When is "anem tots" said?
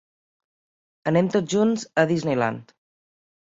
1.11-1.53